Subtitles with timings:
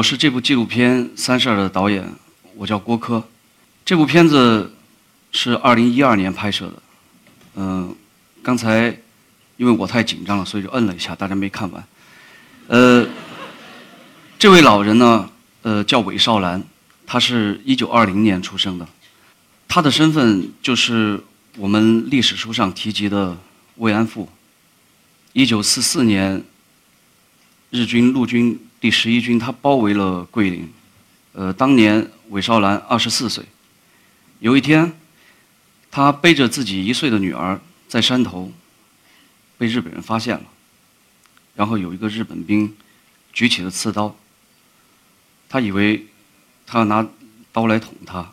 [0.00, 2.10] 我是这部纪录片《三十二》的导演，
[2.56, 3.22] 我叫郭柯。
[3.84, 4.72] 这部片子
[5.30, 6.82] 是二零一二年拍摄的，
[7.56, 7.94] 嗯，
[8.42, 8.96] 刚才
[9.58, 11.86] 因为我太紧张了，所以就摁了一下，大家没看完。
[12.68, 13.06] 呃，
[14.38, 15.28] 这位老人呢，
[15.60, 16.64] 呃，叫韦少兰，
[17.06, 18.88] 他是一九二零年出生的，
[19.68, 21.22] 他的身份就是
[21.58, 23.36] 我们历史书上提及的
[23.76, 24.26] 慰安妇。
[25.34, 26.42] 一九四四年。
[27.72, 30.72] 日军陆军第十一军，他包围了桂林。
[31.32, 33.44] 呃，当年韦少兰二十四岁。
[34.38, 34.98] 有一天，
[35.90, 38.50] 他背着自己一岁的女儿在山头，
[39.58, 40.44] 被日本人发现了。
[41.54, 42.74] 然后有一个日本兵
[43.34, 44.16] 举起了刺刀，
[45.46, 46.06] 他以为
[46.66, 47.06] 他要拿
[47.52, 48.32] 刀来捅他，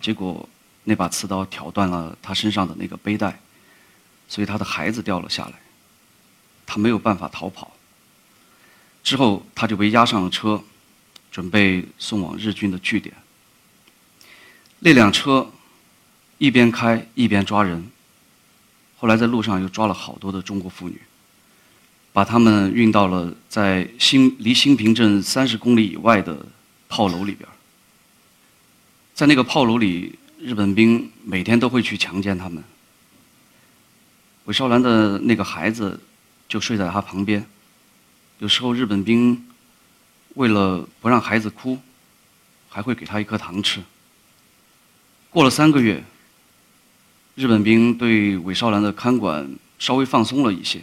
[0.00, 0.48] 结果
[0.84, 3.38] 那把刺刀挑断了他身上的那个背带，
[4.28, 5.52] 所以他的孩子掉了下来，
[6.64, 7.70] 他没有办法逃跑。
[9.08, 10.62] 之后，他就被押上了车，
[11.32, 13.14] 准备送往日军的据点。
[14.80, 15.50] 那辆车
[16.36, 17.90] 一边开一边抓人，
[18.98, 21.00] 后来在路上又抓了好多的中国妇女，
[22.12, 26.44] 把他们运到了在新离新平镇三十公里以外的
[26.86, 27.48] 炮楼里边。
[29.14, 32.62] 在那个炮楼里，日本兵每天都会去强奸他们。
[34.44, 35.98] 韦少兰的那个孩子
[36.46, 37.42] 就睡在他旁边。
[38.38, 39.44] 有时候日本兵
[40.34, 41.78] 为了不让孩子哭，
[42.68, 43.82] 还会给他一颗糖吃。
[45.30, 46.04] 过了三个月，
[47.34, 50.82] 日本兵对韦少兰的看管稍微放松了一些，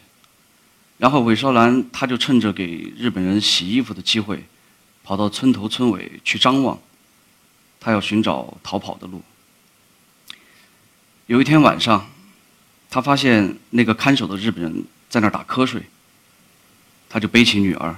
[0.98, 4.44] 然后韦少兰他就趁着给日本人洗衣服的机会，
[5.02, 6.78] 跑到村头村尾去张望，
[7.80, 9.22] 他要寻找逃跑的路。
[11.28, 12.10] 有一天晚上，
[12.90, 15.84] 他发现那个看守的日本人在那儿打瞌睡。
[17.10, 17.96] 他就背起女儿，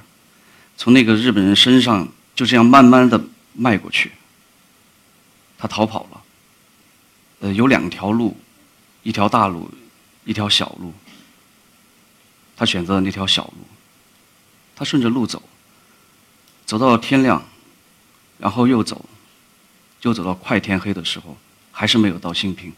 [0.78, 3.22] 从那个日本人身上就这样慢慢的
[3.54, 4.12] 迈过去。
[5.58, 6.22] 他逃跑了。
[7.40, 8.36] 呃，有两条路，
[9.04, 9.72] 一条大路，
[10.26, 10.94] 一条小路。
[12.56, 13.58] 他选择了那条小路。
[14.76, 15.42] 他顺着路走，
[16.66, 17.44] 走到了天亮，
[18.38, 19.06] 然后又走，
[20.02, 21.38] 又走到快天黑的时候，
[21.72, 22.74] 还是没有到新平。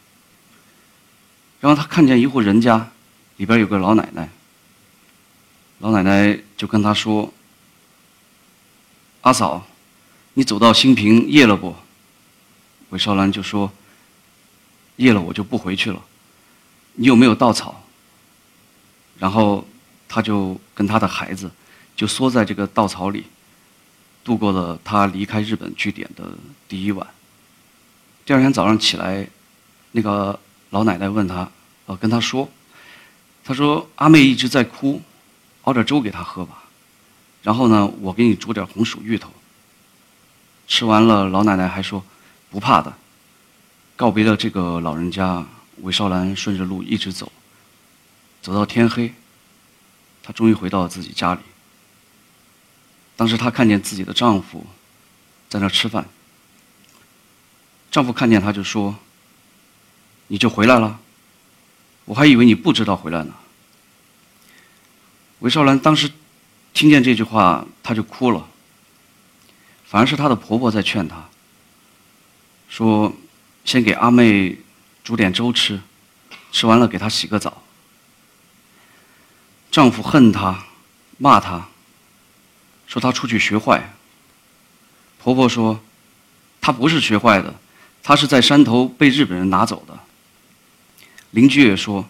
[1.60, 2.92] 然后他看见一户人家，
[3.36, 4.30] 里边有个老奶奶。
[5.80, 7.32] 老奶奶就跟他说
[9.22, 9.66] ：“阿嫂，
[10.34, 11.74] 你走到新平夜了不？”
[12.92, 13.72] 韦少兰就说
[14.98, 16.02] ：“夜了，我就不回去了。
[16.96, 17.82] 你有没有稻草？”
[19.20, 19.66] 然后
[20.08, 21.50] 他就跟他的孩子
[21.96, 23.24] 就缩在这个稻草里，
[24.24, 26.30] 度过了他离开日本据点的
[26.68, 27.08] 第一晚。
[28.26, 29.26] 第二天早上起来，
[29.94, 30.38] 那个
[30.72, 31.50] 老奶奶问他
[31.88, 32.50] ：“呃，跟他说，
[33.46, 35.02] 他说阿妹一直在哭。”
[35.70, 36.64] 熬点粥给他喝吧，
[37.44, 39.32] 然后呢，我给你煮点红薯芋头。
[40.68, 42.04] 吃完了，老奶奶还说
[42.50, 42.92] 不怕的。
[43.96, 45.46] 告别了这个老人家，
[45.82, 47.32] 韦少兰顺着路一直走，
[48.42, 49.14] 走到天黑，
[50.24, 51.42] 她终于回到了自己家里。
[53.16, 54.66] 当时她看见自己的丈夫
[55.50, 56.08] 在那吃饭，
[57.92, 58.96] 丈夫看见她就说
[60.30, 61.00] ：“你就回来了，
[62.06, 63.36] 我还以为你不知道回来呢。”
[65.40, 66.12] 韦少兰当时
[66.74, 68.48] 听见这句话，她就哭了。
[69.86, 71.30] 反而是她的婆婆在劝她，
[72.68, 73.14] 说
[73.64, 74.58] ：“先给阿妹
[75.04, 75.80] 煮点粥吃，
[76.52, 77.64] 吃完了给她洗个澡。”
[79.72, 80.66] 丈夫恨她，
[81.18, 81.70] 骂她，
[82.86, 83.94] 说她出去学坏。
[85.20, 85.80] 婆婆说
[86.60, 87.56] ：“她不是学坏的，
[88.04, 89.98] 她是在山头被日本人拿走的。”
[91.32, 92.08] 邻居也说：“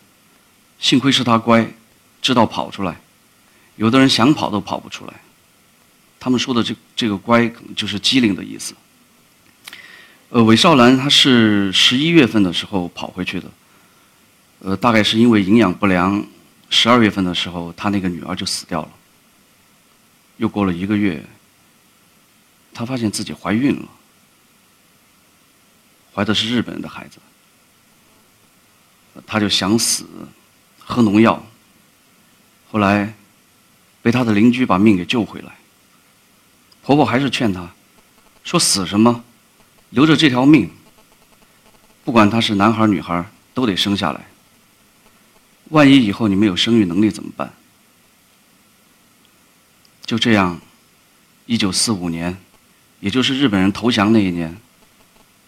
[0.80, 1.72] 幸亏是她乖，
[2.22, 3.00] 知道跑出来。”
[3.80, 5.14] 有的人想跑都跑不出来，
[6.20, 8.76] 他们说的这这个乖，可能就是机灵的意思。
[10.28, 13.50] 呃，韦少兰他是十一月份的时候跑回去的，
[14.60, 16.22] 呃，大概是因为营养不良，
[16.70, 18.90] 十二月份的时候他那个女儿就死掉了。
[20.36, 21.26] 又过了一个月，
[22.74, 23.88] 他发现自己怀孕了，
[26.14, 27.18] 怀的是日本人的孩子，
[29.26, 30.06] 他就想死，
[30.80, 31.42] 喝农药，
[32.70, 33.14] 后来。
[34.02, 35.56] 被他的邻居把命给救回来。
[36.82, 37.70] 婆婆还是劝他，
[38.44, 39.24] 说：“死什么？
[39.92, 40.70] 留着这条命。
[42.04, 43.24] 不管他是男孩女孩，
[43.54, 44.26] 都得生下来。
[45.66, 47.54] 万一以后你没有生育能力怎么办？”
[50.04, 50.60] 就这样，
[51.46, 52.36] 一九四五年，
[53.02, 54.58] 也就是日本人投降那一年，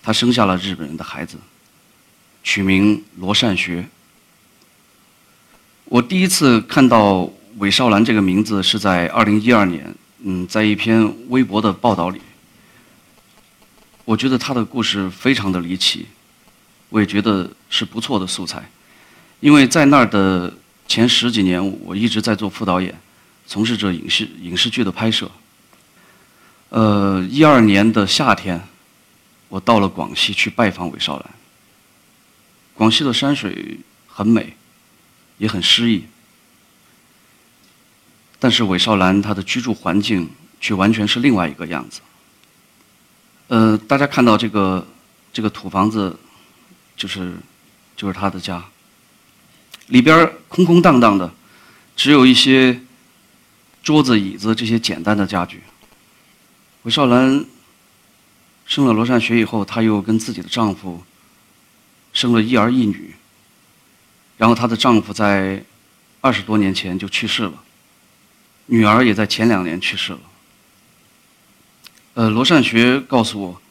[0.04, 1.38] 他生下了日本人的孩子，
[2.44, 3.88] 取名罗善学。
[5.86, 7.32] 我第一次看到。
[7.62, 9.94] 韦少兰这个名字是在二零一二年，
[10.24, 12.20] 嗯，在一篇微博的报道里，
[14.04, 16.08] 我觉得他的故事非常的离奇，
[16.90, 18.68] 我也觉得是不错的素材，
[19.42, 20.52] 因为在那儿的
[20.88, 23.00] 前十几年，我一直在做副导演，
[23.46, 25.30] 从事着影视影视剧的拍摄。
[26.70, 28.60] 呃，一二年的夏天，
[29.50, 31.30] 我到了广西去拜访韦少兰。
[32.74, 33.78] 广西的山水
[34.08, 34.56] 很美，
[35.38, 36.06] 也很诗意。
[38.42, 40.28] 但是韦少兰他的居住环境
[40.60, 42.02] 却完全是另外一个样子。
[43.50, 44.88] 呃，大家看到这个
[45.32, 46.18] 这个土房子，
[46.98, 47.36] 就是
[47.96, 48.66] 就是他的家。
[49.90, 51.32] 里边空空荡荡的，
[51.96, 52.82] 只有一些
[53.84, 55.62] 桌子、椅子这些简单的家具。
[56.82, 57.46] 韦少兰
[58.66, 61.04] 生了罗善学以后，她又跟自己的丈夫。
[62.14, 63.16] 生了一儿一女，
[64.36, 65.64] 然后她的丈夫在
[66.20, 67.54] 二十多年前就去世了，
[68.68, 70.20] 女儿也在前两年去世了。
[72.14, 73.62] 呃，罗善学告诉我，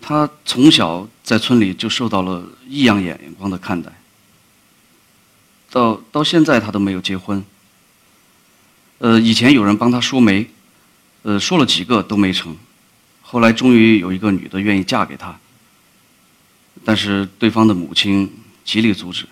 [0.00, 3.92] 他从小在村里就受到了异样眼光的看待，
[5.70, 7.44] 到到现在他都没有结婚。
[8.98, 10.48] 呃，以前有人帮他说媒，
[11.22, 12.56] 呃，说了几个都没成，
[13.20, 15.38] 后来终于有一个女的愿意嫁给他。
[16.84, 18.32] 但是对方的母亲
[18.64, 19.26] 极力阻止，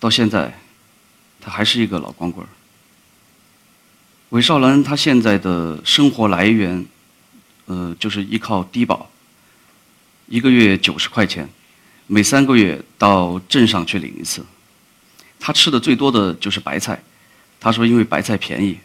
[0.00, 0.58] 到现在，
[1.40, 2.48] 他还是一个老光棍儿。
[4.32, 6.86] 韦少兰他现在的生活来源，
[7.66, 9.10] 呃，就是依靠低保，
[10.26, 11.46] 一个月九十块钱，
[12.06, 14.42] 每三个月到镇上去领一次。
[15.38, 16.98] 他吃的最多的就是白菜，
[17.60, 18.78] 他说因为白菜便宜。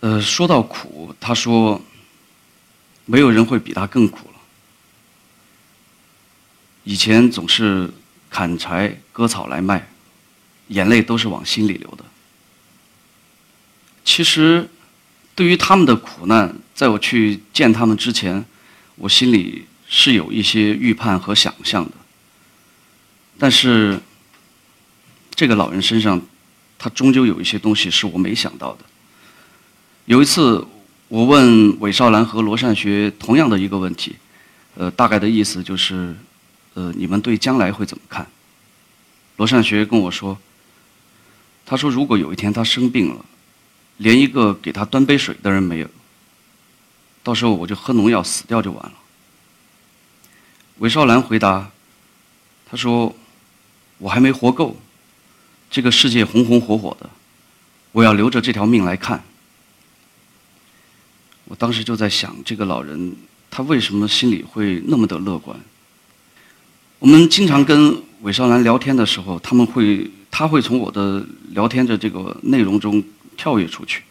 [0.00, 1.80] 呃，说到苦，他说，
[3.04, 4.40] 没有人会比他更苦了。
[6.82, 7.88] 以前总是
[8.28, 9.88] 砍柴割草来卖，
[10.66, 12.04] 眼泪都是往心里流的。
[14.04, 14.68] 其实，
[15.34, 18.44] 对于他们的苦难，在我去见他们之前，
[18.96, 21.92] 我心里是有一些预判和想象的。
[23.38, 24.00] 但是，
[25.34, 26.20] 这个老人身上，
[26.78, 28.84] 他终究有一些东西是我没想到的。
[30.06, 30.66] 有一次，
[31.08, 34.16] 我问韦少兰和罗善学同样的一个问题，
[34.74, 36.14] 呃，大概的意思就是。
[36.74, 38.26] 呃，你们对将来会怎么看？
[39.36, 40.38] 罗善学跟我说，
[41.66, 43.22] 他说如果有一天他生病了，
[44.02, 45.88] 连一个给他端杯水的人没有，
[47.22, 48.92] 到时候我就喝农药死掉就完了。
[50.78, 51.70] 韦少兰回答，
[52.66, 53.14] 他说
[53.98, 54.76] 我还没活够，
[55.70, 57.08] 这个世界红红火火的，
[57.92, 59.22] 我要留着这条命来看。
[61.44, 63.14] 我当时就在想，这个老人
[63.50, 65.56] 他为什么心里会那么的乐观？
[66.98, 73.00] 我们经常跟韦少兰聊天的时候，他们会，他会从我的聊天的这个内容中
[73.36, 74.02] 跳跃出去。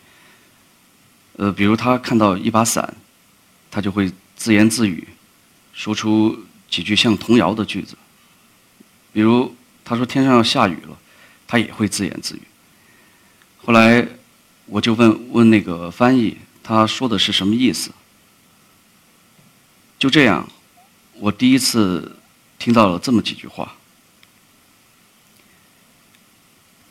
[1.38, 2.96] 呃，比如他看到一把伞，
[3.70, 5.08] 他就会自言自语，
[5.74, 7.98] 说出几句像童谣的句子。
[9.14, 10.98] 比如他说天上要下雨了，
[11.48, 12.42] 他也会自言自语。
[13.64, 14.08] 后来
[14.66, 17.92] 我就问问那个翻译，他说的是什么意思？
[19.98, 20.50] 就这样，
[21.16, 22.18] 我第一次。
[22.62, 23.74] 听到了这么几句话：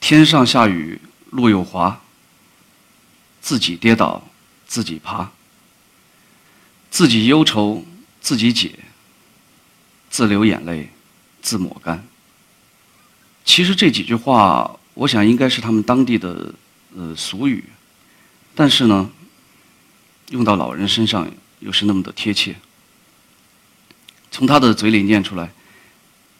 [0.00, 2.02] 天上下雨路又滑，
[3.40, 4.22] 自己跌倒
[4.66, 5.30] 自己爬，
[6.90, 7.84] 自己忧愁
[8.20, 8.78] 自己解，
[10.08, 10.90] 自流眼泪
[11.42, 12.06] 自抹干。
[13.44, 16.54] 其实这几句话，我想应该是他们当地的
[16.96, 17.64] 呃俗语，
[18.54, 19.10] 但是呢，
[20.30, 21.30] 用到老人身上
[21.60, 22.54] 又是那么的贴切。
[24.30, 25.50] 从他的嘴里念出来。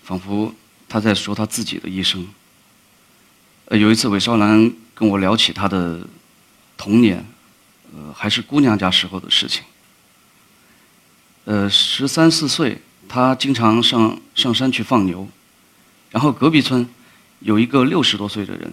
[0.02, 0.52] 仿佛
[0.88, 2.26] 他在说他自己的一生。
[3.66, 6.00] 呃，有一次韦少兰跟我聊起他的
[6.80, 7.22] 童年，
[7.92, 9.62] 呃，还是姑娘家时候的事情。
[11.44, 15.28] 呃，十三四岁，他经常上上山去放牛，
[16.10, 16.88] 然后隔壁村
[17.40, 18.72] 有一个六十多岁的人，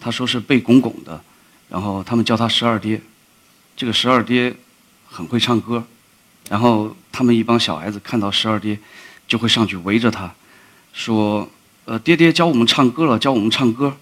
[0.00, 1.22] 他说是背拱拱的，
[1.68, 3.00] 然后他们叫他十二爹。
[3.76, 4.52] 这个十二爹
[5.08, 5.86] 很会唱歌，
[6.48, 8.76] 然后他们一帮小孩子看到十二爹，
[9.28, 10.34] 就会上去围着他。
[10.92, 11.48] 说，
[11.84, 13.96] 呃，爹爹教我们唱歌了，教我们唱歌。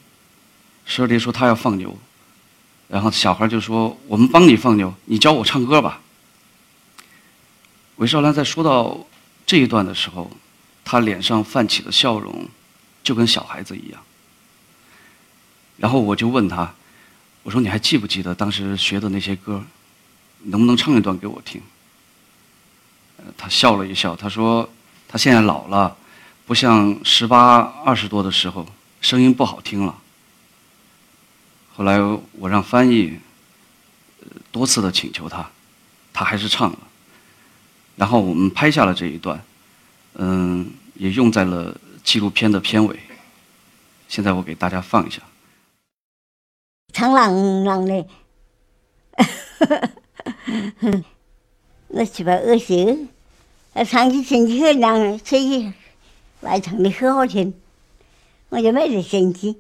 [0.86, 1.94] 十二爹说他要放牛，
[2.88, 6.00] 然后小孩就说：“我们帮你放牛，你教我唱歌吧。”
[7.96, 9.06] 韦少兰在说到
[9.46, 10.30] 这一段的时候，
[10.84, 12.48] 他脸上泛起的笑容，
[13.02, 14.02] 就跟小孩子一样。
[15.76, 16.74] 然后我就问他
[17.42, 19.64] ：“我说你还记不记得当时学的那些歌？
[20.42, 21.60] 能不能唱一段给我听？”
[23.36, 24.68] 他笑了一笑，他说
[25.08, 25.96] ：“他现在老了。”
[26.46, 28.66] 不像十八二十多的时候，
[29.00, 29.98] 声音不好听了。
[31.76, 31.98] 后来
[32.32, 33.18] 我让翻译
[34.52, 35.50] 多次的请求他，
[36.12, 36.78] 他还是唱了。
[37.96, 39.44] 然后我们拍下了这一段，
[40.14, 42.98] 嗯，也用在了纪录片的片尾。
[44.08, 45.20] 现在我给大家放一下。
[46.92, 48.06] 唱啷啷的，
[51.88, 53.08] 那七八二十，
[53.84, 55.72] 唱起声音很亮，所以
[56.42, 57.52] 外唱的很好听，
[58.50, 59.56] 我就没得生气，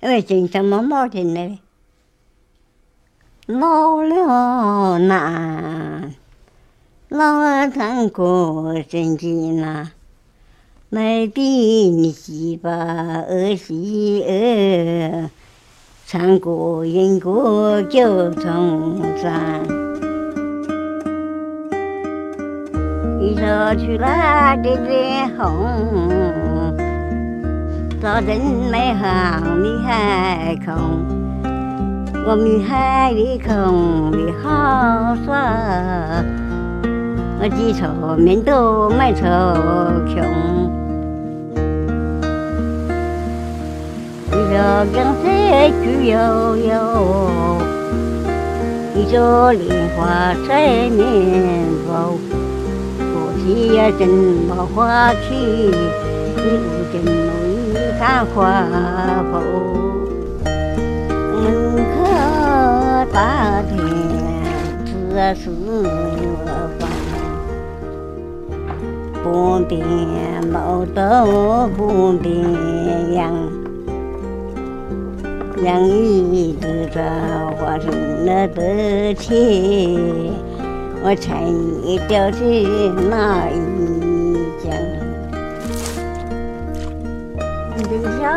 [0.00, 1.58] 因为真声蛮好听的。
[3.46, 6.14] 老了难，
[7.08, 9.90] 老了唱歌真艰难，
[10.88, 13.74] 没比你七八二十
[14.26, 15.30] 二，
[16.06, 19.66] 唱歌应歌就从山。
[23.20, 26.08] 一说出来的脸红，
[28.00, 28.38] 做人
[28.70, 30.72] 没好你还空。
[32.24, 35.34] 我们海里空的好耍，
[37.40, 39.26] 我几愁面都没愁
[40.06, 40.22] 穷。
[44.30, 46.16] 一说江水去悠
[46.56, 47.58] 悠，
[48.94, 52.16] 一说莲花在面否？
[53.00, 53.02] 可
[53.42, 55.34] 惜呀，真没花去，
[56.36, 56.46] 你
[57.98, 58.38] 不见我看花
[59.32, 59.34] 否？
[63.12, 63.74] 大天
[64.84, 64.90] 子
[65.34, 65.50] 是
[66.78, 66.80] 烦，
[69.24, 69.28] 半
[69.66, 69.76] 边
[70.52, 71.00] 毛豆
[71.76, 71.78] 半
[72.18, 72.28] 边
[73.14, 73.34] 羊，
[75.64, 77.02] 养一只抓
[77.58, 77.90] 花生
[78.24, 79.34] 那得钱，
[81.02, 81.42] 我猜
[81.82, 82.44] 你掉是
[83.10, 83.97] 哪一？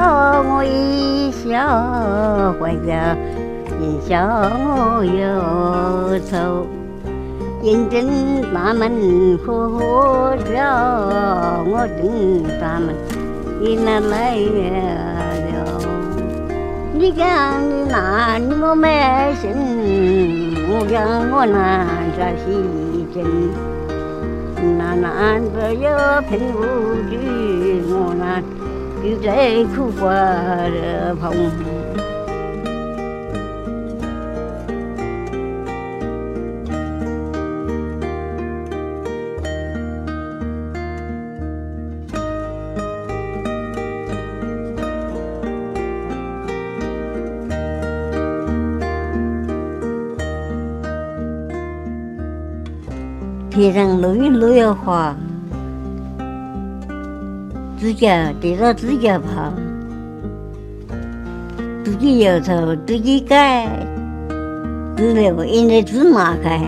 [0.01, 3.15] 笑我一笑，坏家。
[3.79, 4.17] 今宵
[4.57, 6.65] 我忧愁，
[7.61, 10.49] 认真咱们喝喝酒，
[11.69, 12.95] 我等咱们
[13.59, 15.79] 你那来了。
[16.93, 19.53] 你讲你那你我没信，
[20.67, 20.97] 我讲
[21.29, 21.85] 我那
[22.17, 22.43] 这是
[23.13, 23.23] 真。
[24.79, 25.85] 那男子有
[26.27, 26.59] 凭无
[27.07, 28.41] 据，我那
[29.03, 31.31] 就在苦瓜的棚。
[53.49, 55.15] 天上落雨落要滑，
[57.81, 59.51] 自家对着自家跑，
[61.83, 63.67] 自己摇头自己改，
[64.95, 66.61] 只留应该自骂开。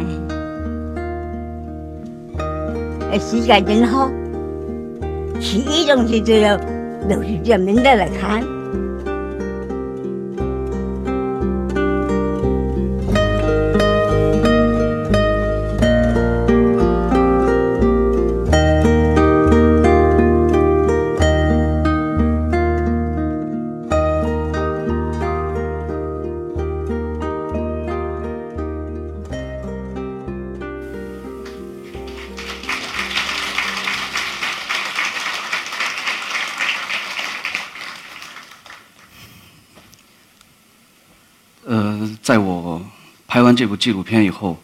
[3.11, 4.09] 哎，世界真好，
[5.39, 6.57] 其中是只有
[7.07, 8.43] 六十几名的来看。
[42.23, 42.81] 在我
[43.27, 44.57] 拍完这部纪录片以后，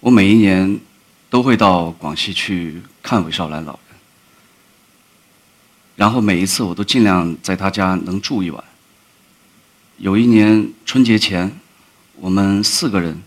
[0.00, 0.80] 我每一年
[1.28, 3.98] 都会到广西去看韦少兰老人，
[5.96, 8.64] 然后每一次我都尽量在他家能住一晚。
[9.98, 11.60] 有一年春节前，
[12.16, 13.22] 我们四个人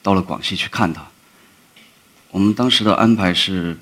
[0.00, 1.04] 到了广西去看他。
[2.30, 3.76] 我们当时的安排是，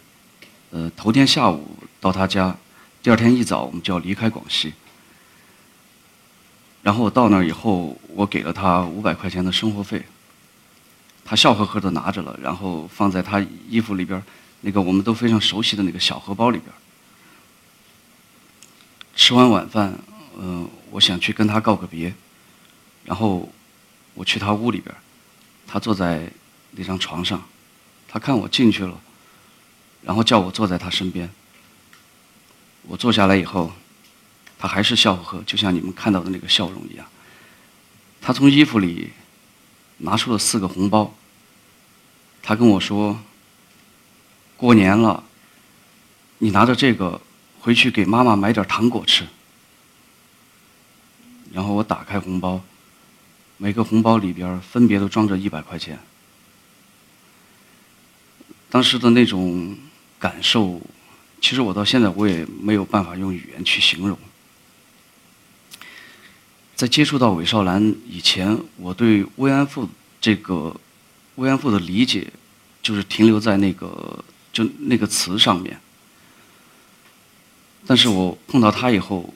[0.70, 2.56] 呃，头天下午到他家，
[3.02, 4.72] 第二天一早我们就要离开广西。
[6.82, 10.02] 然后我到那儿以后，我给了他五百块钱的生活费，
[11.24, 14.22] 他笑呵呵的拿着了，然后放在他衣服里边
[14.62, 16.72] 那个我们都非常熟悉的那个小荷包里边
[19.14, 19.98] 吃完晚饭，
[20.38, 22.14] 嗯，我想去跟他告个别，
[23.04, 23.52] 然后
[24.14, 24.94] 我去他屋里边
[25.66, 26.32] 他坐在
[26.70, 27.42] 那张床上，
[28.08, 28.98] 他看我进去了，
[30.02, 31.28] 然后叫我坐在他身边，
[32.88, 33.70] 我坐下来以后。
[34.60, 37.06] 他还是笑呵呵，就像你们看到的那个笑容一样。
[38.20, 39.10] 他从衣服里
[39.96, 41.14] 拿出了四个红包。
[42.42, 43.18] 他跟我说
[44.58, 45.24] ：“过年了，
[46.38, 47.18] 你拿着这个
[47.58, 49.26] 回去给妈妈买点糖果吃。
[51.52, 52.60] 然后我打开红包，
[53.56, 55.98] 每个红包里边分别都装着一百块钱。
[58.68, 59.74] 当时的那种
[60.18, 60.80] 感受，
[61.40, 64.18] 其实我到现在我也没有办法用语言去形容。
[66.80, 69.86] 在接触到韦少兰以前，我对慰安妇
[70.18, 70.74] 这个
[71.34, 72.26] 慰安妇的理解，
[72.82, 75.78] 就是停留在那个就那个词上面。
[77.86, 79.34] 但是我碰到他以后，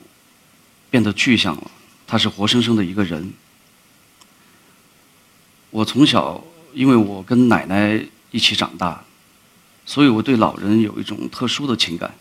[0.89, 1.69] 变得具象了。
[2.07, 3.31] 他是活生生的一个人。
[5.69, 9.03] 我从小，因为我跟奶奶一起长大，
[9.85, 12.15] 所以我对老人有一种特殊的情感。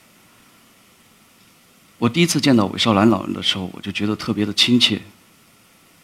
[1.97, 5.01] 我第一次见到韦少兰老人的时候，我就觉得特别的亲切。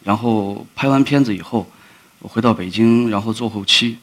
[0.02, 1.70] 然后拍完片子以后，
[2.20, 3.98] 我回到北京，然后做后期。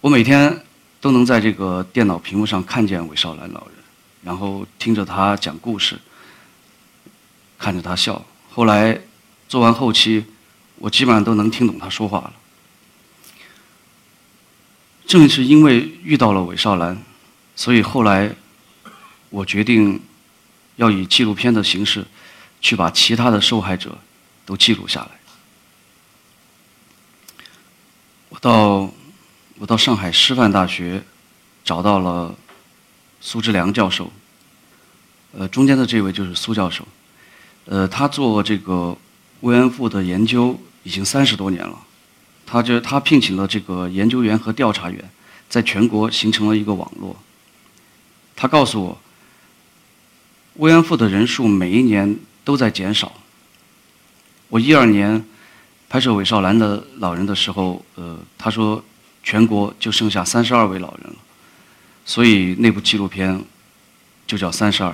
[0.00, 0.64] 我每天
[1.00, 3.74] 都能在这个电脑屏幕上看见韦少兰老人，
[4.22, 5.98] 然后听着他讲故事，
[7.58, 8.24] 看着他笑。
[8.50, 9.00] 后来
[9.48, 10.24] 做完后期，
[10.76, 12.32] 我基本上都能听懂他说话了。
[15.06, 17.02] 正是因为遇到了韦少兰，
[17.54, 18.34] 所以后来
[19.30, 20.00] 我决定
[20.76, 22.04] 要以纪录片的形式
[22.60, 23.98] 去把其他的受害者。
[24.46, 25.10] 都记录下来。
[28.30, 28.90] 我到
[29.58, 31.02] 我到上海师范大学，
[31.64, 32.34] 找到了
[33.20, 34.10] 苏志良教授。
[35.32, 36.86] 呃，中间的这位就是苏教授。
[37.66, 38.96] 呃，他做这个
[39.40, 41.78] 慰安妇的研究已经三十多年了。
[42.46, 45.10] 他就他聘请了这个研究员和调查员，
[45.48, 47.16] 在全国形成了一个网络。
[48.36, 48.98] 他告诉我，
[50.54, 53.12] 慰安妇的人数每一年都在减少。
[54.56, 55.22] 我一二年
[55.86, 58.82] 拍摄韦少兰的老人的时候，呃，他说
[59.22, 61.16] 全国就剩下三十二位老人了，
[62.06, 63.44] 所以那部纪录片
[64.26, 64.90] 就叫《三十二》。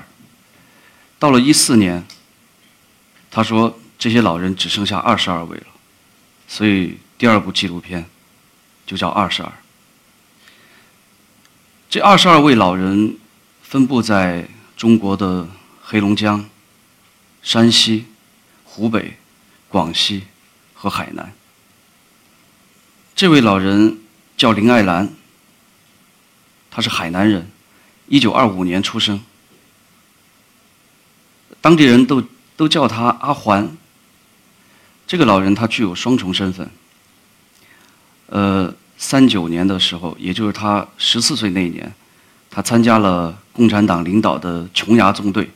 [1.21, 2.05] 到了一四年，
[3.31, 5.67] 他说这些老人只剩下二十二位了，
[6.49, 8.05] 所以第二部纪录片
[8.85, 9.49] 就叫《二十二》。
[11.89, 13.17] 这二十二位老人
[13.63, 15.47] 分布在中国的
[15.81, 16.45] 黑龙江、
[17.45, 18.07] 山西、
[18.65, 19.19] 湖北。
[19.73, 20.25] 广西
[20.75, 21.33] 和海南，
[23.17, 24.01] 这位老人
[24.37, 25.09] 叫林爱兰，
[26.71, 27.51] 他是海南人，
[28.07, 29.23] 一九二五年出生，
[31.63, 32.23] 当地人都
[32.55, 33.75] 都叫他阿环。
[35.07, 36.71] 这个老人他具有双重身份。
[38.27, 41.91] 呃，三九年的时候，也就是他十四岁那一年，
[42.51, 45.51] 他参加了共产党领导的琼崖纵队，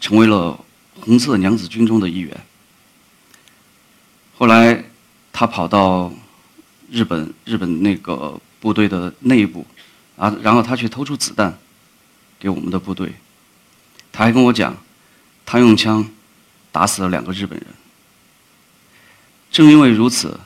[0.00, 0.58] 成为了
[1.00, 2.38] 红色娘子军中的一员。
[4.38, 4.84] 后来，
[5.32, 6.12] 他跑到
[6.88, 9.66] 日本，日本那个部队的内部，
[10.16, 11.58] 啊，然后他去偷出子弹
[12.38, 13.12] 给我们的部队。
[14.12, 14.76] 他还跟我讲，
[15.44, 16.08] 他用枪
[16.70, 17.66] 打死了两个日本人。
[19.50, 20.38] 正因为如此，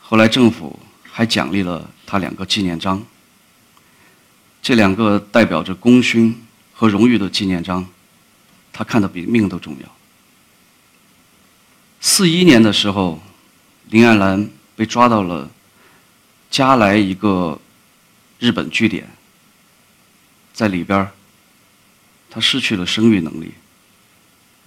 [0.00, 3.04] 后来政府还奖励了他两个纪念章。
[4.62, 7.86] 这两个代表着功勋和荣誉的纪念章，
[8.72, 9.93] 他看得比命都重要。
[12.06, 13.18] 四一年的时候，
[13.88, 15.50] 林爱兰被抓到了
[16.50, 17.58] 加来一个
[18.38, 19.08] 日本据点，
[20.52, 21.10] 在里边
[22.28, 23.54] 她失去了生育能力，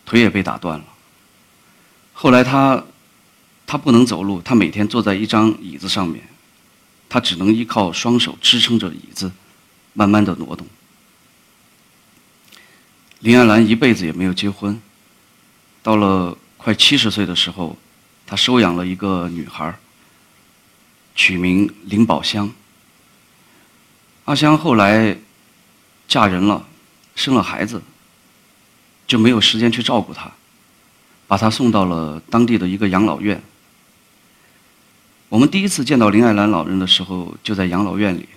[0.04, 0.86] 腿也被打断了。
[2.12, 2.84] 后来她，
[3.68, 6.28] 她不能走路，她每天坐在一张椅子上面，
[7.08, 9.32] 她只能依靠双手支撑着椅子，
[9.94, 10.66] 慢慢的挪动。
[13.20, 14.82] 林爱兰一辈子也没有结婚，
[15.84, 16.36] 到了。
[16.58, 17.78] 快七十岁的时候，
[18.26, 19.74] 他收养了一个女孩，
[21.16, 22.52] 取名林宝香。
[24.26, 25.18] 阿香后来
[26.08, 26.68] 嫁人了，
[27.16, 27.82] 生了孩子，
[29.08, 30.30] 就没有时间去照顾她，
[31.28, 33.42] 把她送到了当地的一个养老院。
[35.30, 38.28] 我们第一次见到林爱兰老人的时候，就在养老院里。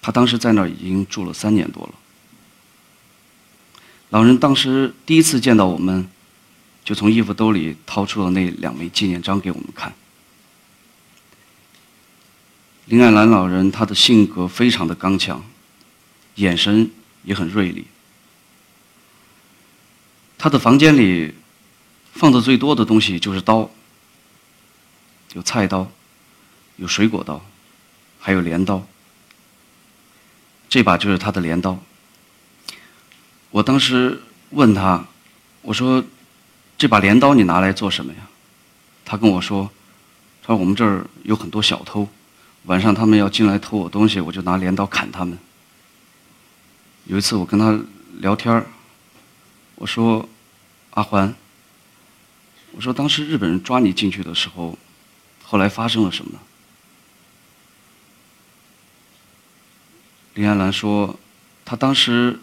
[0.00, 1.94] 他当时在那儿已经住了三年多了。
[4.10, 6.08] 老人当时第一次见到我们。
[6.86, 9.92] 就从衣服兜里掏出了那两枚纪念章给我们看。
[12.84, 15.44] 林爱兰老人，他的性格非常的刚强，
[16.36, 16.88] 眼神
[17.24, 17.88] 也很锐利。
[20.38, 21.34] 他的房间里
[22.12, 23.68] 放的最多的东西就是刀，
[25.32, 25.90] 有菜刀，
[26.76, 27.44] 有水果刀，
[28.20, 28.86] 还有镰刀。
[30.68, 31.76] 这把就是他的镰刀。
[33.50, 35.04] 我当时问他，
[35.62, 36.04] 我说。
[36.78, 38.28] 这把镰刀你拿来做什么呀？
[39.04, 39.70] 他跟我说
[40.42, 42.08] ：“他说我们这儿有很多小偷，
[42.64, 45.38] 晚上他们要进来偷我东西，我就拿镰刀砍他们。”
[47.06, 47.78] 有一次我跟他
[48.18, 48.66] 聊天，
[49.76, 50.28] 我说
[50.90, 51.32] ：“阿环，
[52.72, 54.76] 我说当时日本人抓你进去的时候，
[55.44, 56.40] 后来发生了什么呢？”
[60.34, 61.18] 林安兰说
[61.64, 62.38] ：“他当时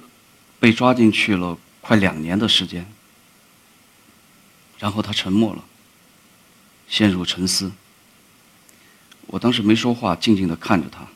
[0.60, 2.88] 被抓进去了快两年的时间，
[4.84, 5.63] 然后他沉默了，
[6.89, 7.72] 陷入沉思。
[9.28, 11.08] 我当时没说话，静静的看着他。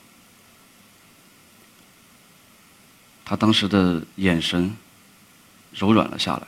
[3.26, 4.74] 他当时的眼神
[5.74, 6.48] 柔软了下来。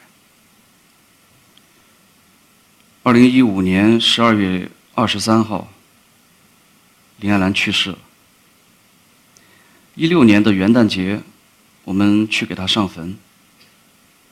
[3.04, 5.68] 二零一五年十二月二十三号，
[7.18, 7.98] 林爱兰去世了。
[9.96, 11.22] 一六年的元旦节，
[11.84, 13.20] 我们去给他上坟。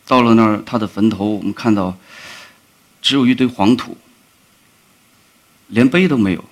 [0.06, 1.98] 到了那儿，他的坟头，我们看到
[3.02, 3.98] 只有一堆黄土，
[5.68, 6.44] 连碑都没有。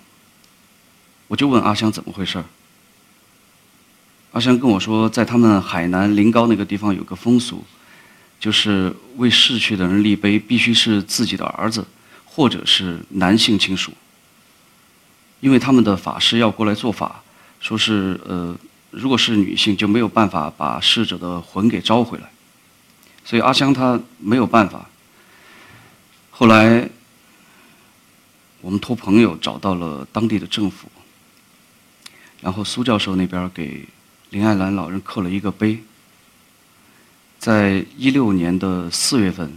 [1.28, 2.44] 我就问阿香怎么回事。
[4.32, 7.64] 阿香跟我说，在他们海南临高那个地方有个风俗，
[8.40, 11.86] 就是为逝去的人立碑，必须是自己的儿子
[12.26, 13.92] 或者是男性亲属，
[15.40, 17.24] 因为他们的法师要过来做法，
[17.60, 18.56] 说是呃，
[18.92, 22.30] 如果是女性就没有办法把逝者的魂给招回来，
[23.24, 24.88] 所以阿香她没有办法。
[26.38, 26.90] 后来
[28.60, 30.90] 我们托朋友找到了当地的政府，
[32.42, 33.88] 然后苏教授那边给。
[34.32, 35.82] 林爱兰老人刻了一个碑，
[37.40, 39.54] 在一六年的四月份，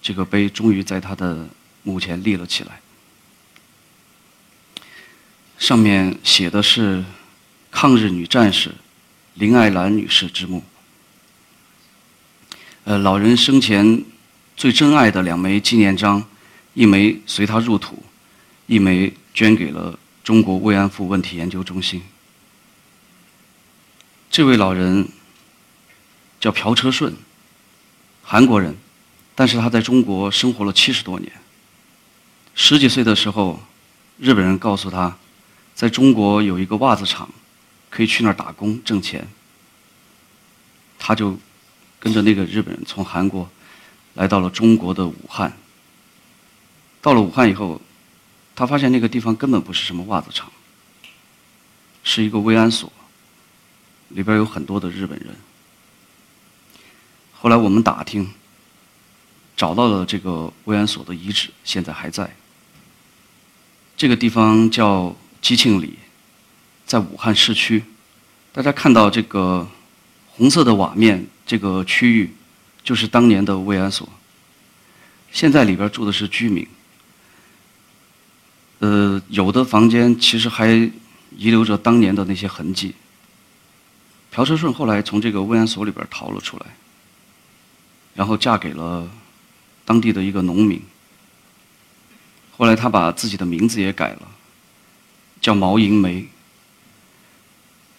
[0.00, 1.46] 这个碑终于在他的
[1.82, 2.80] 墓前立了起来。
[5.58, 7.04] 上面写的是
[7.70, 8.74] “抗日女战士
[9.34, 10.62] 林爱兰女士之墓”。
[12.84, 14.02] 呃，老人生前
[14.58, 16.24] 最珍爱的两枚纪念章，
[16.74, 18.02] 一枚随他入土，
[18.66, 22.02] 一枚捐给了中国慰安妇问题研究中心。
[24.28, 25.08] 这位老人
[26.40, 27.14] 叫朴车顺，
[28.24, 28.76] 韩国人，
[29.36, 31.30] 但是他在中国生活了七十多年。
[32.56, 33.62] 十几岁的时候，
[34.18, 35.16] 日本人告诉他，
[35.72, 37.30] 在中国有一个袜子厂，
[37.88, 39.28] 可以去那儿打工挣钱。
[40.98, 41.38] 他就
[42.00, 43.48] 跟着那个日本人从韩国
[44.18, 45.56] 来到了中国的武汉。
[47.00, 47.80] 到了武汉以后，
[48.56, 50.50] 他发现那个地方根本不是什么袜子厂，
[52.02, 52.92] 是一个慰安所。
[54.08, 55.36] 里边有很多的日本人。
[57.32, 58.28] 后来我们打听，
[59.56, 62.34] 找到了这个慰安所的遗址，现在还在。
[63.96, 65.96] 这个地方叫吉庆里，
[66.86, 67.84] 在武汉市区。
[68.50, 69.68] 大家看到这个
[70.26, 72.34] 红色的瓦面，这个区域
[72.88, 74.08] 就是当年的慰安所。
[75.30, 76.66] 现在里边住的是居民。
[78.78, 80.68] 呃，有的房间其实还
[81.36, 82.94] 遗留着当年的那些痕迹。
[84.30, 86.64] 朴车顺后来从这个慰安所里边逃了出来，
[88.14, 89.06] 然后嫁给了
[89.84, 90.80] 当地的一个农民。
[92.56, 94.22] 后来他把自己的名字也改了，
[95.42, 96.26] 叫毛银梅。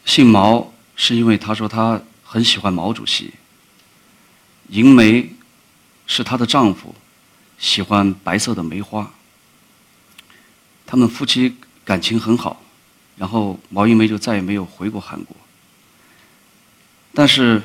[0.04, 3.36] 姓毛是因为他说他很喜欢毛主席。
[4.69, 5.29] 银梅
[6.08, 6.95] 是她的丈夫
[7.58, 9.12] 喜欢白色的梅花。
[10.86, 11.55] 他们夫妻
[11.86, 12.63] 感情很好，
[13.17, 15.36] 然后毛银梅就再也没有回过韩国。
[17.13, 17.62] 但是，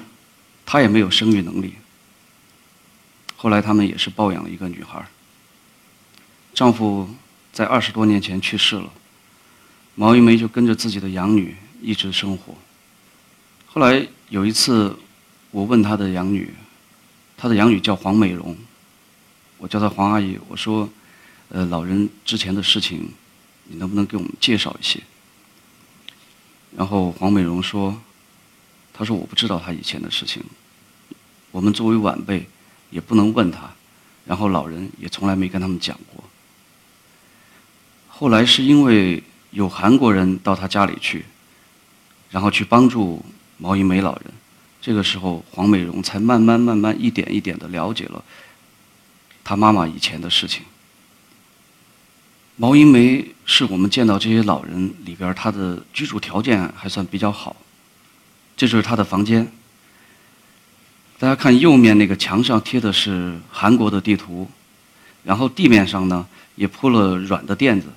[0.67, 1.75] 她也没有生育能力。
[3.37, 5.07] 后来他们也是抱养了一个女孩。
[6.55, 7.09] 丈夫
[7.53, 8.91] 在二十多年前去世了，
[9.95, 12.55] 毛玉梅就跟着自己的养女一直生活。
[13.67, 14.97] 后来有一次，
[15.51, 16.55] 我问她的养女，
[17.45, 18.57] 她的养女叫黄美荣，
[19.59, 20.89] 我叫她黄阿姨，我说
[21.53, 23.07] ：“呃，老人之前的事情，
[23.65, 24.99] 你能不能给我们介绍一些？”
[26.75, 28.01] 然后黄美荣说。
[28.95, 30.43] 她说：“我不知道他以前的事情，
[31.51, 32.49] 我们作为晚辈
[32.91, 33.75] 也不能问他，
[34.25, 36.23] 然后老人也从来没跟他们讲过。
[38.09, 41.25] 后来是因为有韩国人到他家里去，
[42.31, 43.21] 然后去帮助
[43.59, 44.33] 毛银梅老人，
[44.85, 48.23] 这个时候黄美荣才慢慢慢慢一点一点的了解了
[49.43, 50.63] 他妈妈以前的事情。
[52.57, 57.57] 毛银梅是我们见到这些老人里边，他的居住条件还算比较好。”
[58.59, 59.51] 这就是他的房间。
[61.19, 64.47] 大家看右面那个墙上贴的是韩国的地图，
[65.23, 67.89] 然后地面上呢也铺了软的垫子，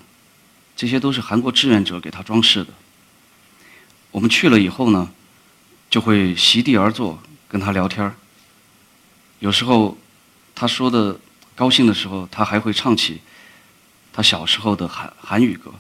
[0.74, 2.72] 这些都是韩国志愿者给他装饰的。
[4.12, 5.12] 我们去了以后呢，
[5.90, 8.12] 就会席地而坐跟他聊天。
[9.40, 9.98] 有时候
[10.56, 11.20] 他说的
[11.56, 13.22] 高兴的时候，他还会唱起
[14.12, 15.74] 他小时候的韩韩语歌。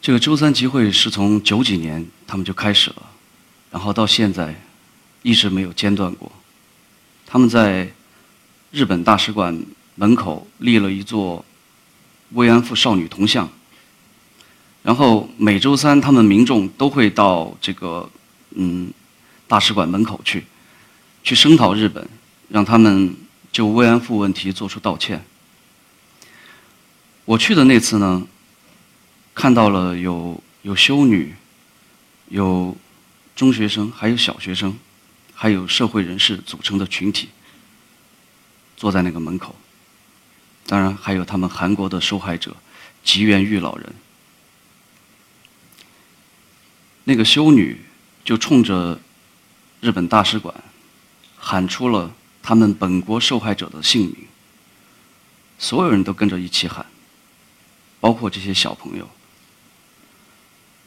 [0.00, 3.02] 这个周三集会是从九几年他们就开始了，
[3.70, 4.58] 然后到现在
[5.20, 6.32] 一直没有间断过。
[7.26, 7.92] 他们在
[8.70, 9.62] 日本大使馆
[9.94, 11.44] 门口立了一座
[12.30, 13.46] 慰安妇少女铜像，
[14.82, 18.08] 然后每周三他们民众都会到这个
[18.52, 18.90] 嗯
[19.46, 20.44] 大使馆门口去，
[21.28, 22.08] 去声讨日本，
[22.48, 23.14] 让他们
[23.52, 25.22] 就慰安妇问题做出道歉。
[27.26, 28.26] 我去的那次呢，
[29.34, 31.34] 看到了有有修女，
[32.30, 32.74] 有
[33.36, 34.74] 中学生，还有小学生，
[35.34, 37.28] 还有社会人士组成的群体，
[38.74, 39.54] 坐在那个门口。
[40.64, 42.56] 当然，还有他们韩国的受害者
[43.04, 43.94] 吉原玉老人。
[47.04, 47.82] 那个修女
[48.24, 48.98] 就冲着
[49.82, 50.54] 日本大使馆
[51.38, 54.16] 喊出了他们本国受害者的姓名，
[55.58, 56.84] 所有人都跟着一起喊。
[58.00, 59.08] 包括这些小朋友。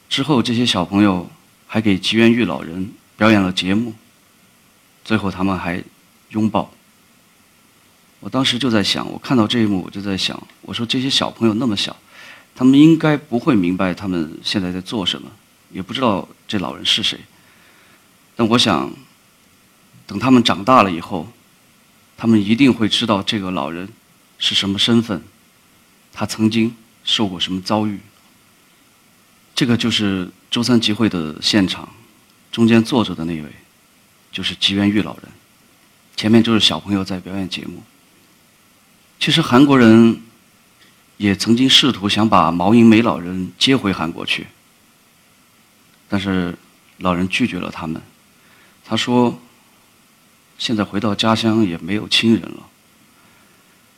[0.08, 1.30] 之后，这些小朋友
[1.66, 3.94] 还给吉原玉老人表演了节目。
[5.04, 5.82] 最后，他们还
[6.30, 6.70] 拥抱。
[8.20, 11.96] 我当时就在想，我看到这一幕，我就在想，我说这些小朋友那么小，
[12.54, 15.30] 他们应该不会明白他们现在在做什么，
[15.70, 17.18] 也不知道这老人是谁。
[18.36, 18.90] 但我想，
[20.06, 21.32] 等他们长大了以后，
[22.16, 23.88] 他们一定会知道这个老人
[24.38, 25.22] 是什么身份，
[26.12, 26.74] 他曾经。
[27.04, 27.98] 受过什么遭遇？
[29.56, 31.88] 这个就是周三集会的现场，
[32.52, 33.52] 中间坐着的那位，
[34.30, 35.24] 就是吉原玉老人，
[36.14, 37.82] 前面就是小朋友在表演节目。
[39.18, 40.22] 其实韩国人
[41.16, 44.46] 也曾经试图想把毛银梅老人接回韩国去，
[46.08, 46.56] 但是
[46.98, 48.00] 老人拒绝了他们。
[48.84, 49.36] 他说
[50.62, 52.68] ：“现在回到家乡也没有亲人了，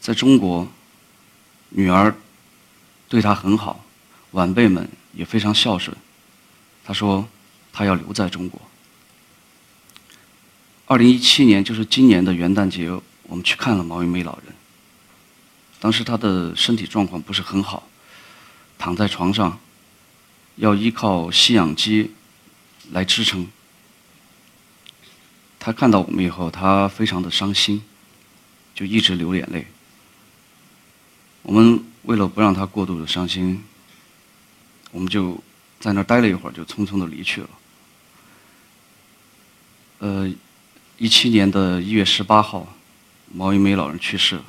[0.00, 0.66] 在中国，
[1.68, 2.16] 女儿。”
[3.06, 3.84] 对他很好，
[4.30, 5.94] 晚辈们也非常孝顺。
[6.82, 7.28] 他说，
[7.70, 8.58] 他要留在中国。
[10.86, 12.90] 二零一七年，就是今年的元旦节，
[13.24, 14.54] 我们去看了毛云梅老人。
[15.78, 17.86] 当时他的身体状况不是很好，
[18.78, 19.60] 躺在床上，
[20.56, 22.14] 要依靠吸氧机
[22.90, 23.46] 来支撑。
[25.64, 27.82] 他看到我们以后，他非常的伤心，
[28.74, 29.66] 就一直流眼泪。
[31.40, 31.82] 我们。
[32.04, 33.64] 为了不让他过度的伤心，
[34.90, 35.42] 我们就
[35.80, 37.48] 在那儿待了一会儿，就匆匆的离去了。
[40.00, 40.30] 呃，
[40.98, 42.76] 一七年的一月十八号，
[43.32, 44.44] 毛一梅老人去世了，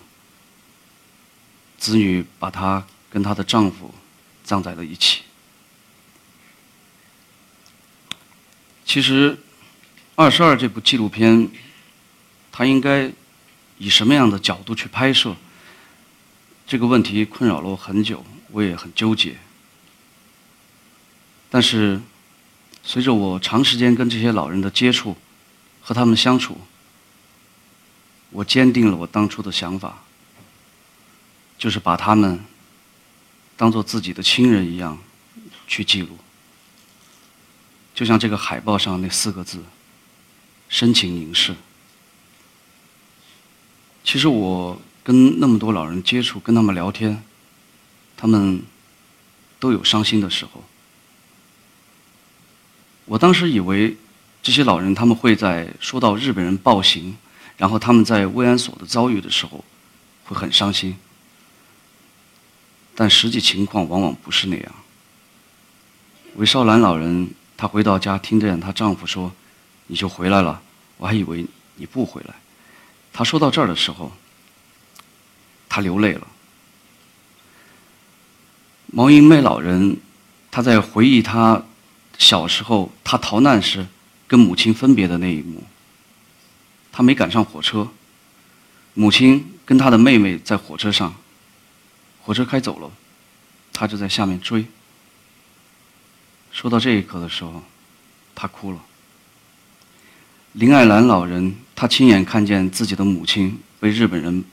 [1.78, 3.96] 子女把她跟她的丈夫
[4.44, 5.22] 葬在了一起。
[8.84, 9.32] 其实，
[10.16, 11.50] 《二十二》这部纪录片，
[12.50, 13.12] 它应该
[13.78, 15.36] 以什么样的角度去拍摄？
[16.66, 19.36] 这个问题困扰了我很久，我也很纠结。
[21.50, 22.00] 但是，
[22.82, 25.18] 随着我长时间跟这些老人的接触
[25.82, 26.58] 和他们相处，
[28.30, 30.02] 我坚定了我当初的想法，
[31.58, 32.40] 就是把他们
[33.58, 34.98] 当做自己的亲人一样
[35.68, 36.18] 去记录。
[37.94, 39.62] 就像这个海报上那四个字
[40.76, 41.56] ：“深情凝视。”
[44.04, 47.24] 其实我跟那么多老人接触，跟他们聊天，
[48.18, 48.62] 他们
[49.58, 50.66] 都有伤心的时候。
[53.06, 53.96] 我当时以为
[54.44, 57.16] 这些老人他们会在说到日本人暴行，
[57.56, 59.64] 然后他们在慰安所的遭遇的时候
[60.26, 60.98] 会很伤心，
[62.94, 64.76] 但实际情况往往不是那样。
[66.36, 67.30] 韦少兰老人。
[67.58, 69.32] 她回到家，听见她丈夫说
[69.88, 70.62] ：“你就回来了。”
[70.98, 72.36] 我还以为你不回来。
[73.12, 74.12] 他说到这儿的时候，
[75.70, 76.28] 他流泪了。
[78.88, 79.98] 毛英妹老人，
[80.52, 81.64] 他在回忆他
[82.18, 83.86] 小时候，他逃难时
[84.28, 85.64] 跟母亲分别的那一幕。
[86.92, 87.90] 他没赶上火车，
[88.94, 91.14] 母亲跟他的妹妹在火车上，
[92.22, 92.90] 火车开走了，
[93.74, 94.66] 他就在下面追。
[96.52, 97.62] 说到这一刻的时候，
[98.34, 98.80] 他哭了。
[100.56, 104.46] 林爱兰老人，她亲眼看见自己的母亲被日本人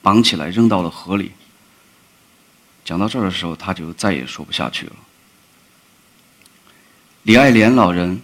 [0.00, 1.32] 绑起来扔到了河里。
[2.82, 4.92] 讲到这儿的时候，她就再也说不下去了。
[7.24, 8.22] 李爱莲老人，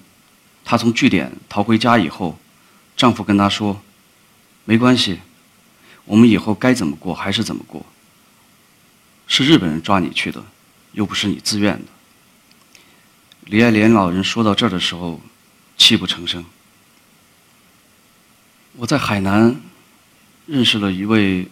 [0.65, 2.39] 她从据点逃回家以后，
[2.97, 3.83] 丈夫跟她说
[4.65, 5.21] ：“没关系，
[6.07, 7.85] 我们以后该怎么过还是怎么过。
[9.27, 10.43] 是日本人抓你去的，
[10.93, 11.93] 又不是你自愿的。”
[13.45, 15.21] 李爱莲老人说到这儿的时候，
[15.77, 16.43] 泣不成声。
[18.77, 19.61] 我在海南
[20.47, 21.49] 认识了一位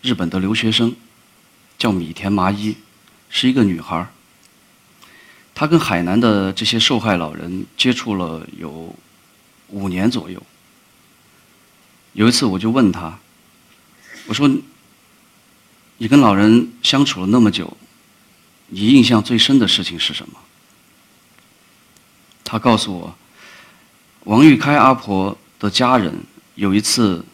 [0.00, 0.94] 日本的留学生，
[1.78, 2.74] 叫米田麻衣，
[3.28, 4.06] 是一个女孩。
[5.54, 8.94] 她跟海南的这些受害老人接触了有
[9.68, 10.42] 五年左右。
[12.14, 13.18] 有一次，我就问她
[14.26, 14.48] ：“我说，
[15.98, 17.76] 你跟老人相处了那么久，
[18.68, 20.38] 你印象最深的事情是什么？”
[22.42, 23.16] 她告诉我，
[24.24, 26.12] 王玉开阿婆的家人
[26.54, 27.24] 有一次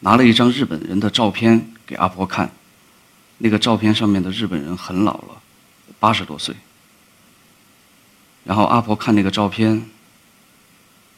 [0.00, 2.50] 拿了一张日本人的照片给阿婆看，
[3.38, 5.42] 那个照片上面的日本人很老了，
[5.98, 6.54] 八十多岁。
[8.44, 9.88] 然后阿婆看那个照片，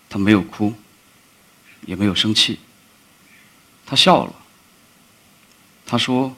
[0.09, 0.75] 她没有哭，
[1.87, 2.61] 也没有生气，
[3.87, 4.35] 她笑了。
[5.87, 6.35] 她说：“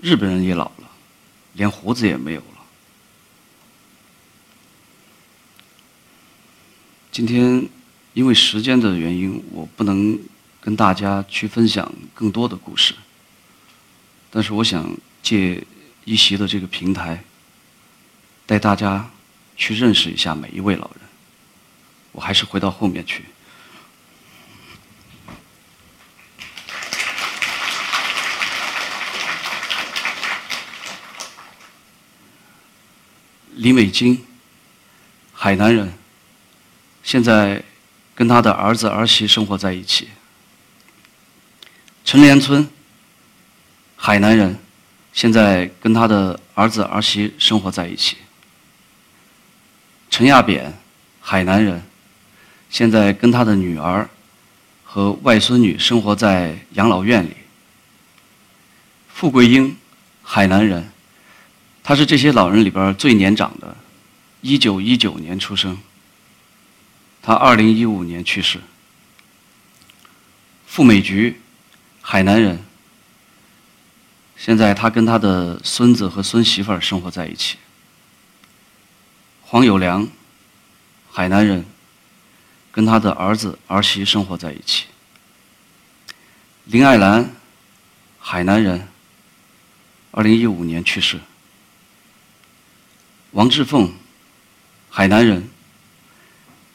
[0.00, 0.90] 日本人也老了，
[1.54, 2.46] 连胡子也没有了。”
[7.10, 7.66] 今天
[8.16, 10.18] 因为时间的原因，我不能
[10.58, 12.94] 跟大家去分享更多的故事。
[14.30, 14.90] 但是我想
[15.22, 15.62] 借
[16.06, 17.22] 一席的这个平台，
[18.46, 19.10] 带大家
[19.54, 21.00] 去认识一下每一位老人。
[22.12, 23.22] 我还是回到后面去。
[33.56, 34.24] 李美金，
[35.34, 35.92] 海南人。
[37.02, 37.62] 现在
[38.16, 40.08] 跟他的儿子儿媳生活在一起。
[42.02, 42.66] 陈连村，
[43.94, 44.58] 海南人，
[45.12, 48.16] 现在跟他的儿子儿媳生活在一起。
[50.08, 50.72] 陈亚扁，
[51.20, 51.82] 海南人，
[52.70, 54.08] 现在跟他的女儿
[54.82, 57.36] 和外孙女生活在养老院里。
[59.12, 59.76] 傅桂英，
[60.22, 60.90] 海南人，
[61.82, 63.76] 他是这些老人里边最年长的，
[64.40, 65.76] 一九一九年出生。
[67.26, 68.60] 他二零一五年去世。
[70.64, 71.40] 傅美菊，
[72.00, 72.62] 海南人。
[74.36, 77.56] 现在他跟他的孙子和孙媳妇儿生活在一起。
[79.42, 80.06] 黄有良，
[81.10, 81.64] 海南人，
[82.70, 84.84] 跟他的儿子儿媳生活在一起。
[86.66, 87.34] 林爱兰，
[88.20, 88.86] 海南人。
[90.12, 91.18] 二零一五年去世。
[93.32, 93.92] 王志凤，
[94.88, 95.50] 海南人。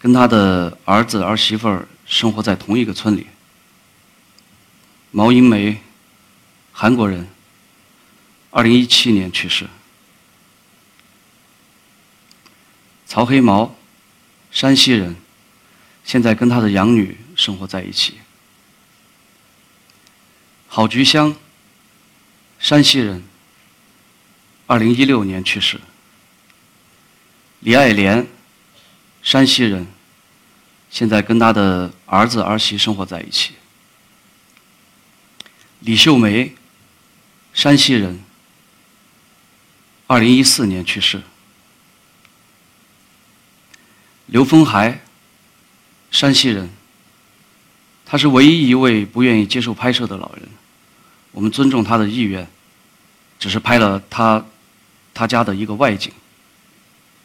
[0.01, 3.27] 跟他的儿子儿媳妇儿生活在同一个村里。
[5.11, 5.79] 毛英梅，
[6.71, 7.27] 韩国人，
[8.49, 9.67] 二零一七年去世。
[13.05, 13.75] 曹黑毛，
[14.49, 15.15] 山西人，
[16.03, 18.15] 现在跟他的养女生活在一起。
[20.67, 21.35] 郝菊香，
[22.57, 23.23] 山西人，
[24.65, 25.79] 二零一六年去世。
[27.59, 28.25] 李爱莲。
[29.23, 29.87] 山西人，
[30.89, 33.53] 现在跟他的儿子儿媳生活在一起。
[35.81, 36.55] 李秀梅，
[37.53, 38.19] 山西人，
[40.07, 41.21] 二零一四年去世。
[44.27, 45.01] 刘峰海，
[46.09, 46.69] 山西人，
[48.05, 50.47] 他是唯一一位不愿意接受拍摄的老人。
[51.31, 52.47] 我们尊重他的意愿，
[53.39, 54.45] 只是拍了他
[55.13, 56.11] 他家的一个外景。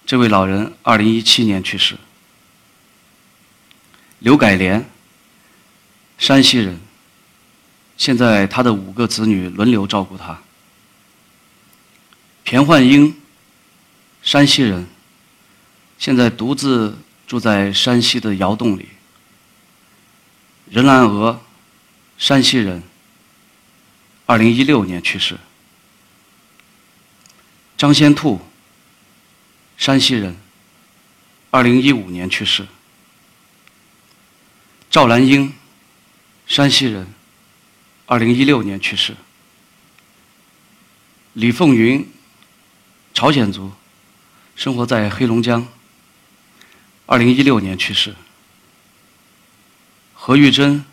[0.07, 1.96] 这位老人二零一七年去世。
[4.20, 4.88] 刘改莲，
[6.16, 6.80] 山西人。
[7.96, 10.40] 现在他的五个子女轮流照顾他。
[12.44, 13.20] 田焕英，
[14.22, 14.86] 山西人。
[15.98, 16.96] 现在独自
[17.26, 18.90] 住在山西的窑洞里。
[20.70, 21.40] 任兰娥，
[22.16, 22.80] 山西人。
[24.24, 25.36] 二零一六年去世。
[27.76, 28.40] 张先兔，
[29.77, 30.37] 山西人。
[31.51, 32.66] 二零一五年去世。
[34.91, 35.53] 赵兰英，
[36.47, 37.07] 山西人。
[38.07, 39.14] 二零一六年去世。
[41.33, 42.09] 李凤云，
[43.12, 43.72] 朝鲜族，
[44.55, 45.66] 生活在黑龙江。
[47.05, 48.14] 二零一六年去世。
[50.14, 50.85] 何玉珍，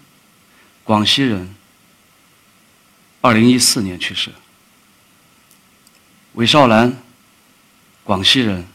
[0.84, 1.56] 广西人。
[3.22, 4.32] 二零一四年去世。
[6.34, 7.02] 韦少兰，
[8.04, 8.68] 广西人，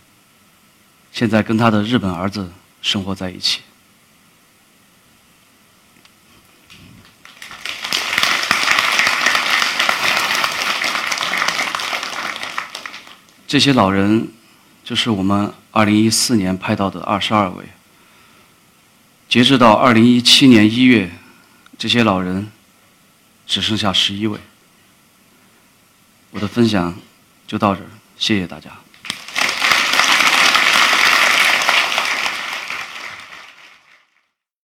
[1.19, 2.49] 现在跟他的日本儿子
[2.81, 3.63] 生活在一起。
[13.49, 14.29] 这些老人，
[14.85, 17.65] 就是我们二零一四年拍到的二十二位。
[19.29, 21.11] 截至到二零一七年一月，
[21.77, 22.49] 这些老人。
[23.45, 24.39] 只剩下十一位，
[26.31, 26.95] 我的分享
[27.47, 27.89] 就到这儿，
[28.19, 28.71] 谢谢大家。